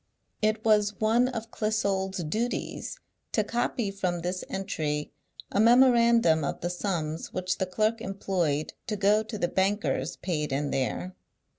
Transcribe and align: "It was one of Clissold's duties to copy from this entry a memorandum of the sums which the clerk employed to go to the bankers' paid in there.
"It 0.41 0.65
was 0.65 0.99
one 0.99 1.27
of 1.27 1.51
Clissold's 1.51 2.23
duties 2.23 2.97
to 3.33 3.43
copy 3.43 3.91
from 3.91 4.21
this 4.21 4.43
entry 4.49 5.13
a 5.51 5.59
memorandum 5.59 6.43
of 6.43 6.61
the 6.61 6.71
sums 6.71 7.33
which 7.33 7.59
the 7.59 7.67
clerk 7.67 8.01
employed 8.01 8.73
to 8.87 8.95
go 8.95 9.21
to 9.21 9.37
the 9.37 9.47
bankers' 9.47 10.15
paid 10.15 10.51
in 10.51 10.71
there. 10.71 11.13